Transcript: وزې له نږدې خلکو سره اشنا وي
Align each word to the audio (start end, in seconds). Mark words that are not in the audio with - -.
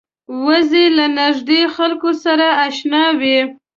وزې 0.45 0.85
له 0.97 1.05
نږدې 1.19 1.61
خلکو 1.75 2.09
سره 2.23 2.47
اشنا 2.67 3.03
وي 3.19 3.39